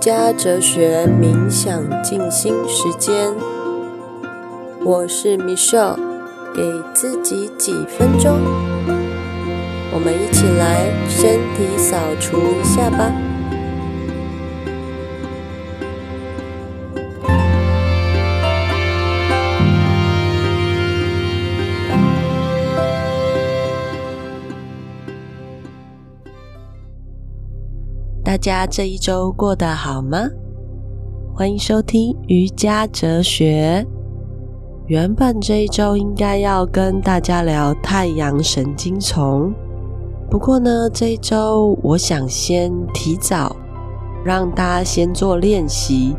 [0.00, 3.34] 家哲学冥想静心时间，
[4.82, 5.94] 我是 Michelle，
[6.54, 6.62] 给
[6.94, 8.38] 自己几分钟，
[9.92, 13.29] 我们一起来身体扫除一下吧。
[28.40, 30.18] 家这一周过得好吗？
[31.34, 33.86] 欢迎收听瑜伽哲学。
[34.86, 39.52] 原本这一周应该要跟大家聊太阳神经丛，
[40.30, 43.54] 不过呢，这一周我想先提早
[44.24, 46.16] 让大家先做练习。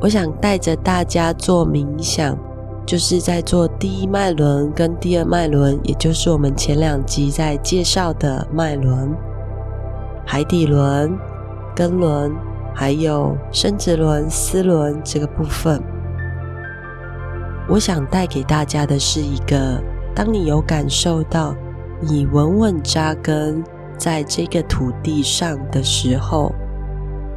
[0.00, 2.36] 我想带着大家做冥想，
[2.84, 9.16] 就是在做第一脉轮跟第二脉轮，也就是我们前两集在介绍的脉轮。
[10.30, 11.18] 海底轮、
[11.74, 12.30] 根轮，
[12.74, 15.82] 还有生殖轮、丝轮这个部分，
[17.66, 19.82] 我想带给大家的是一个：
[20.14, 21.54] 当你有感受到
[22.02, 23.64] 你稳稳扎根
[23.96, 26.52] 在这个土地上的时候，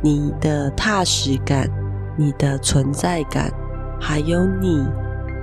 [0.04, 1.70] 你的踏实感、
[2.18, 3.50] 你的存在感，
[4.02, 4.86] 还有你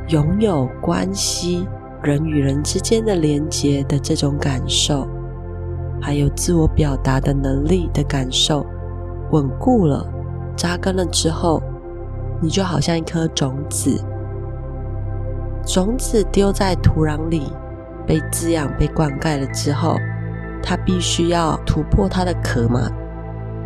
[0.09, 1.67] 拥有关系、
[2.03, 5.09] 人与人之间的连结的这种感受。
[6.01, 8.65] 还有自我表达的能力的感受
[9.33, 10.07] 稳固了、
[10.57, 11.63] 扎根了之后，
[12.41, 14.03] 你就好像一颗种子，
[15.67, 17.53] 种子丢在土壤里，
[18.07, 19.97] 被滋养、被灌溉了之后，
[20.63, 22.89] 它必须要突破它的壳嘛。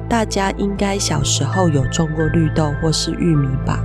[0.08, 3.78] 大家应该小时候有种过绿豆或是玉米吧？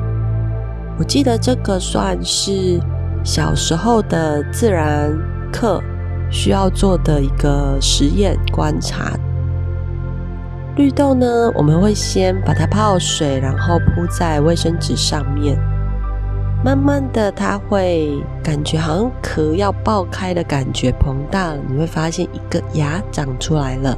[0.97, 2.79] 我记得这个算是
[3.23, 5.11] 小时候的自然
[5.53, 5.81] 课。
[6.29, 9.17] 需要做的一个实验观察，
[10.75, 15.57] 绿豆呢，我们会先把它泡水，然后铺在卫生纸上面，
[16.63, 23.97] 慢慢的，它会感觉好像壳要爆开的感觉，膨大了，你会发现一个芽长出来了。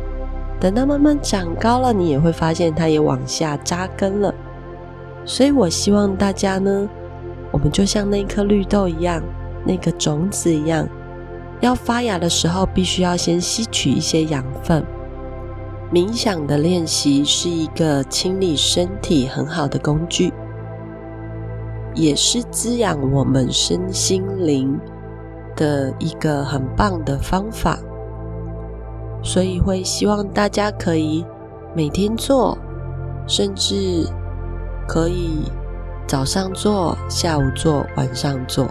[0.59, 4.33] 等到慢慢长高了，你也会发现它也往下扎根了。
[5.25, 6.87] 所以我希望大家呢，
[7.51, 9.21] 我们就像那颗绿豆一样，
[9.65, 10.87] 那个种子一样。
[11.61, 14.83] 要发芽的时候，必须要先吸取一些养分。
[15.91, 20.31] 冥想的练习是一个清理身体很好的工具，
[21.95, 24.79] 也是滋养我们身心灵
[25.55, 27.77] 的一个很棒的方法。
[29.21, 31.25] 所以会希望大家可以
[31.75, 32.57] 每天做，
[33.27, 34.05] 甚至
[34.87, 35.51] 可以
[36.07, 38.67] 早上做、下午做、晚上做。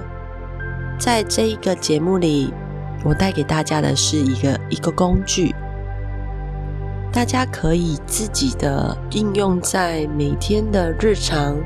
[0.98, 2.54] 在这一个节目里。
[3.04, 5.54] 我带给大家的是一个一个工具，
[7.12, 11.56] 大家可以自己的应用在每天的日常。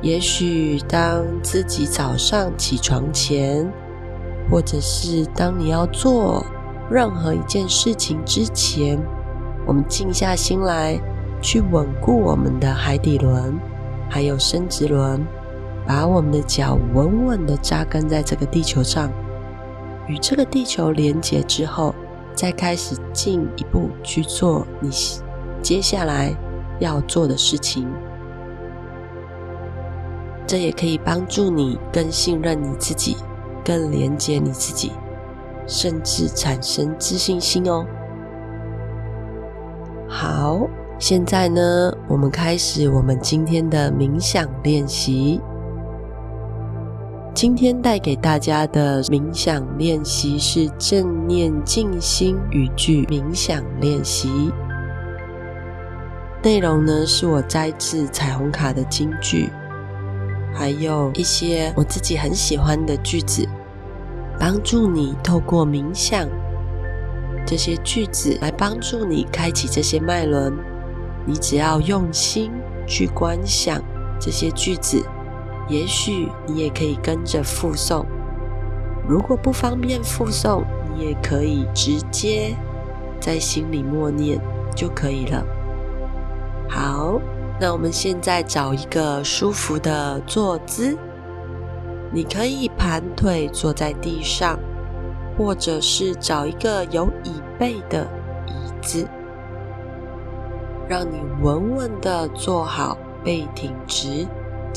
[0.00, 3.70] 也许当自己早上起床前，
[4.50, 6.44] 或者是当你要做
[6.88, 8.98] 任何一件事情之前，
[9.66, 10.98] 我们静下心来，
[11.42, 13.58] 去稳固我们的海底轮，
[14.08, 15.20] 还有生殖轮，
[15.86, 19.10] 把我们的脚稳稳的扎根在这个地球上。
[20.08, 21.94] 与这个地球连接之后，
[22.34, 24.90] 再开始进一步去做你
[25.62, 26.34] 接下来
[26.80, 27.86] 要做的事情。
[30.46, 33.16] 这也可以帮助你更信任你自己，
[33.62, 34.92] 更连接你自己，
[35.66, 37.84] 甚至产生自信心哦。
[40.08, 40.66] 好，
[40.98, 45.38] 现在呢，我们开始我们今天的冥想练习。
[47.40, 54.50] 今天带给大家的冥想练习是正念静心语句冥想练习，
[56.42, 59.48] 内容呢是我摘自彩虹卡的金句，
[60.52, 63.48] 还有一些我自己很喜欢的句子，
[64.36, 66.28] 帮助你透过冥想
[67.46, 70.52] 这些句子来帮助你开启这些脉轮。
[71.24, 72.50] 你只要用心
[72.84, 73.80] 去观想
[74.18, 75.00] 这些句子。
[75.68, 78.04] 也许你也可以跟着复诵，
[79.06, 82.56] 如果不方便复诵，你也可以直接
[83.20, 84.40] 在心里默念
[84.74, 85.44] 就可以了。
[86.70, 87.20] 好，
[87.60, 90.96] 那我们现在找一个舒服的坐姿，
[92.12, 94.58] 你可以盘腿坐在地上，
[95.36, 98.06] 或者是找一个有椅背的
[98.46, 99.06] 椅子，
[100.88, 104.26] 让你稳稳的坐好，背挺直。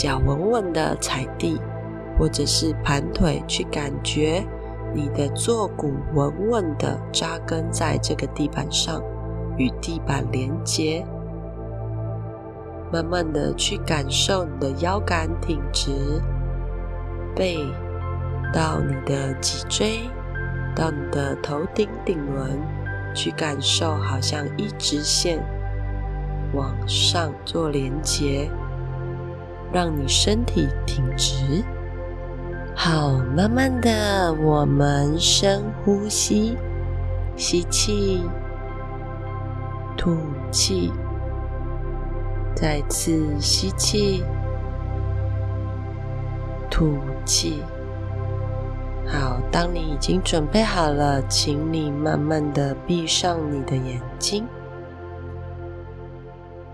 [0.01, 1.62] 脚稳稳的踩地，
[2.18, 4.44] 或者是盘腿去感觉
[4.95, 9.00] 你的坐骨稳稳的扎根在这个地板上，
[9.59, 11.06] 与地板连接，
[12.92, 15.92] 慢慢的去感受你的腰杆挺直，
[17.36, 17.59] 背
[18.51, 20.00] 到你的脊椎，
[20.75, 22.59] 到你的头顶顶轮，
[23.13, 25.45] 去感受，好像一直线
[26.56, 28.50] 往上做连接，
[29.71, 31.63] 让你身体挺直。
[32.75, 36.57] 好，慢慢的，我们深呼吸，
[37.35, 38.23] 吸气，
[39.97, 40.18] 吐
[40.51, 40.91] 气，
[42.56, 44.23] 再次吸气，
[46.69, 47.62] 吐气。
[49.06, 54.47] 好，当你已经准备好了，请你慢慢的闭上你的眼睛。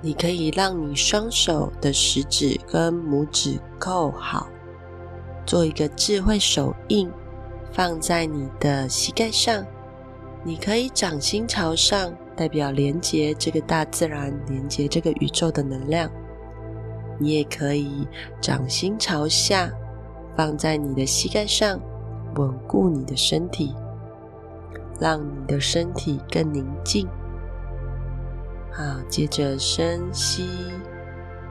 [0.07, 4.47] 你可以让你双手的食指跟拇指扣好。
[5.45, 7.11] 做一个智慧手印，
[7.73, 9.65] 放在你的膝盖上。
[10.45, 16.09] 你可以掌心朝上，代表连接这个大自然，连接这个宇宙的能量。
[17.19, 18.07] 你也可以
[18.39, 19.69] 掌心朝下，
[20.37, 21.77] 放在你的膝盖上，
[22.37, 23.75] 稳固你的身体，
[25.01, 27.05] 让你的身体更宁静。
[28.77, 30.47] 好，接着深吸，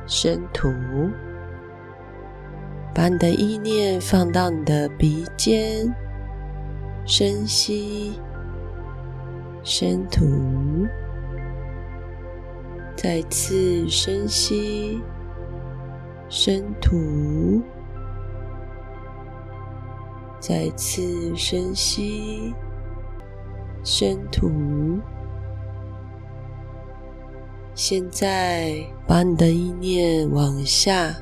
[0.06, 0.73] 深吐。
[2.94, 5.93] 把你的意念放到你的鼻尖，
[7.05, 8.12] 深吸，
[9.64, 10.87] 深吐，
[12.94, 15.02] 再次深吸，
[16.28, 17.61] 深吐，
[20.38, 22.55] 再次深吸，
[23.82, 24.49] 深吐。
[27.76, 28.75] 现在
[29.06, 31.14] 把你的意念往下。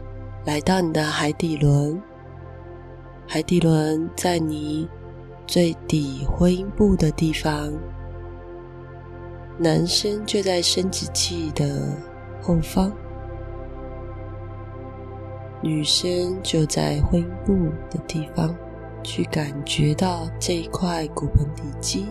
[0.44, 2.00] 来到你的海底轮，
[3.26, 4.86] 海底轮在你
[5.46, 7.72] 最底会阴部的地方，
[9.58, 11.96] 男生就在生殖器的
[12.42, 12.92] 后方，
[15.62, 17.54] 女生就在婚姻部
[17.90, 18.54] 的地方，
[19.02, 22.06] 去感觉到这一块骨盆底肌，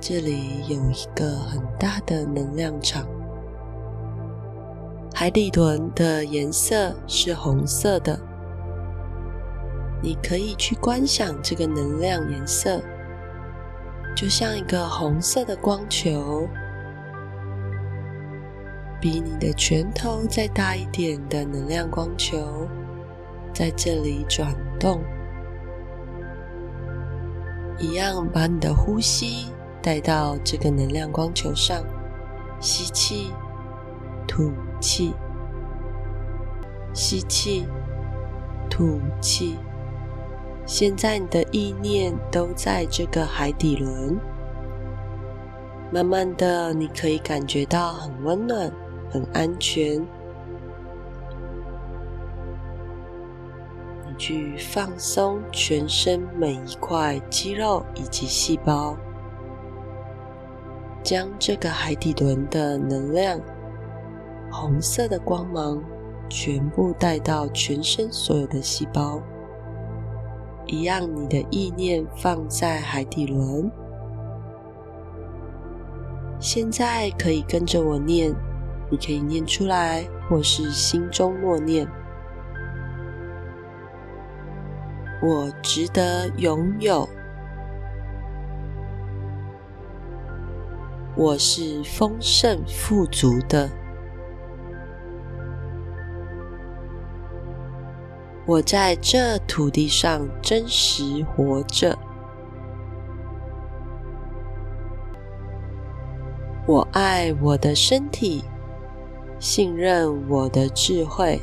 [0.00, 3.04] 这里有一个很大的能量场。
[5.12, 8.16] 海底轮的颜色是红色的，
[10.00, 12.80] 你可以去观想这个能量颜色，
[14.14, 16.48] 就像一个红色的光球，
[19.00, 22.68] 比你的拳头再大一点的能量光球，
[23.52, 25.02] 在这里转动，
[27.80, 29.52] 一样把你的呼吸
[29.82, 31.82] 带到这个能量光球上，
[32.60, 33.32] 吸气，
[34.26, 34.52] 吐。
[34.80, 35.12] 气，
[36.94, 37.66] 吸气，
[38.70, 39.56] 吐气。
[40.64, 44.16] 现在你的意念都在这个海底轮，
[45.90, 48.70] 慢慢的，你可以感觉到很温暖、
[49.10, 50.00] 很安全。
[54.06, 58.96] 你去放松全身每一块肌肉以及细胞，
[61.08, 63.40] 将这个海底轮的能量。
[64.50, 65.82] 红色的光芒
[66.28, 69.18] 全部带到全身所有的细胞，
[70.66, 73.72] 一样，你的意念放在海底轮。
[76.38, 78.30] 现在可以跟着我念，
[78.90, 81.88] 你可以念出来，或是心中默念：
[85.22, 87.08] 我值得拥有，
[91.20, 93.68] 我是丰盛富足的。
[98.46, 101.98] 我在这土地上真实活着。
[106.68, 108.44] 我爱我的身体，
[109.40, 111.40] 信任我的智慧。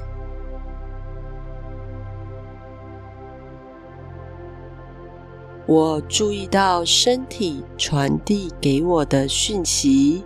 [5.67, 10.24] 我注意到身体传递给我的讯息。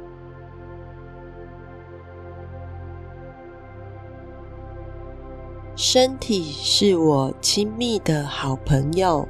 [5.77, 9.25] 身体是我亲密的好朋友。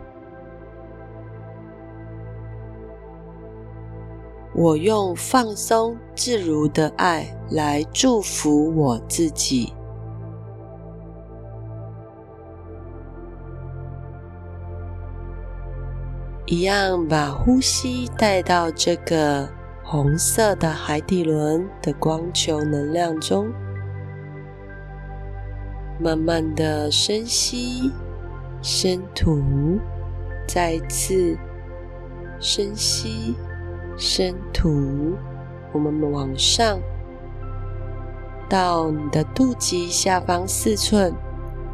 [4.55, 9.71] 我用放松自如的爱来祝福我自己。
[16.51, 19.47] 一样把呼吸带到这个
[19.83, 23.53] 红色的海底轮的光球能量中。
[25.99, 27.91] 慢慢的深吸，
[28.63, 29.39] 深吐，
[30.47, 31.37] 再次
[32.39, 33.35] 深吸，
[33.95, 35.15] 深吐。
[35.71, 36.79] 我们往上
[38.49, 41.13] 到你的肚脐下方四寸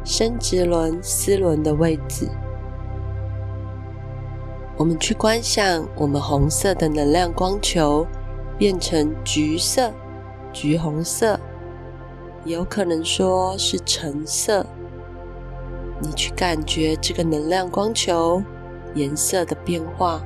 [0.04, 2.28] 生殖轮丝轮的位置。
[4.78, 8.06] 我们去观想我们红色的能量光球
[8.58, 9.90] 变成橘色、
[10.52, 11.40] 橘红色，
[12.44, 14.66] 有可能说是橙色。
[15.98, 18.42] 你去感觉这个能量光球
[18.94, 20.20] 颜色的变化，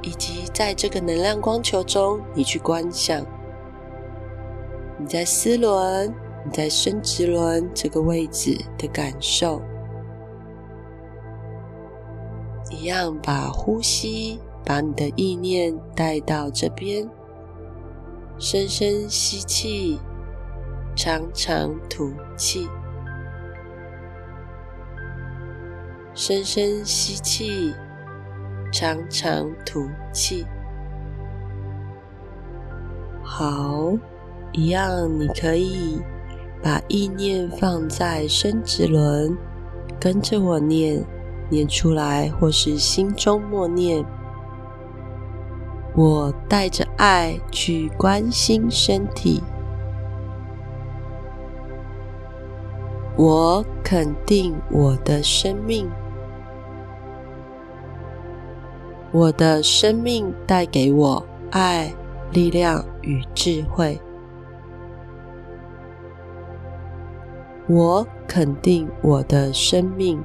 [0.00, 3.20] 以及在这个能量光球中，你去观想
[4.96, 6.08] 你在丝轮、
[6.42, 9.60] 你在生殖轮这个位置的感受。
[12.70, 17.08] 一样，把呼吸，把你的意念带到这边，
[18.38, 19.98] 深深吸气，
[20.94, 22.68] 长长吐气，
[26.14, 27.74] 深深吸气，
[28.70, 30.44] 长长吐气。
[33.22, 33.92] 好，
[34.52, 36.00] 一样，你可以
[36.62, 39.36] 把意念放在生殖轮，
[40.00, 41.04] 跟着我念。
[41.48, 44.04] 念出来，或是心中默念。
[45.94, 49.42] 我带着爱去关心身体，
[53.16, 55.90] 我肯定我的生命，
[59.10, 61.92] 我的生命带给我爱、
[62.30, 64.00] 力量与智慧。
[67.66, 70.22] 我肯定我的生命。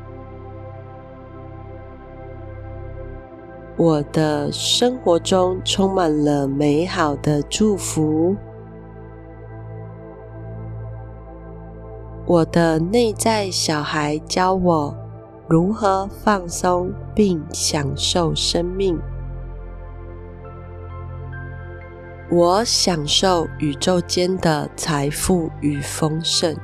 [3.76, 8.36] 我的生活中充满了美好的祝福。
[12.28, 14.96] 我的内在小孩教我
[15.48, 19.00] 如何放松并享受生命。
[22.30, 26.56] 我享受宇宙间的财富与丰盛。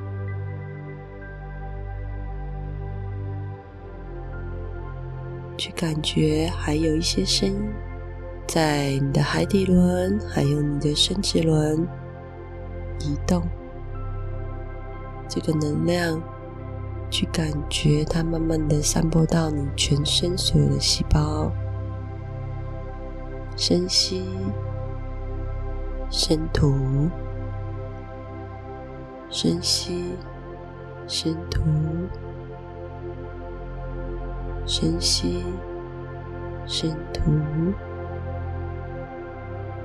[5.79, 7.57] 感觉，还有一些声音
[8.45, 11.87] 在你的海底轮，还有你的生殖轮
[12.99, 13.41] 移动。
[15.29, 16.21] 这个能量，
[17.09, 21.49] 去感觉它慢慢的散播到你全身所有的细胞。
[23.55, 24.25] 深吸，
[26.09, 27.09] 深吐，
[29.29, 30.13] 深吸，
[31.07, 31.61] 深吐。
[34.65, 35.43] 深吸，
[36.71, 37.31] 深吐，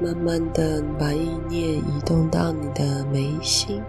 [0.05, 3.83] 慢慢的把意念移动到你的眉心，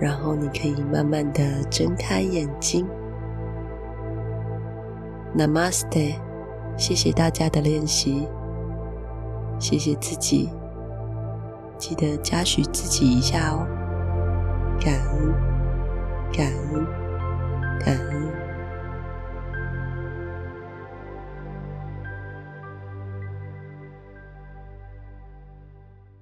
[0.00, 2.88] 然后你可以慢慢的睁开眼睛。
[5.36, 6.14] Namaste，
[6.78, 8.26] 谢谢大家的练习，
[9.58, 10.48] 谢谢自己，
[11.76, 13.66] 记得嘉许自己一下哦，
[14.80, 15.34] 感恩，
[16.32, 16.86] 感恩，
[17.84, 18.41] 感恩。